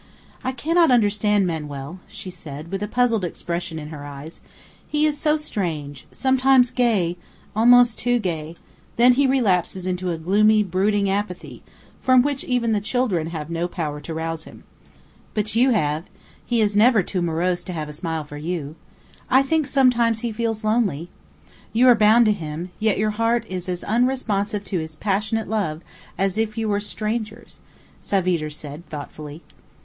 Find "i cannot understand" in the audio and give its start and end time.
0.43-1.45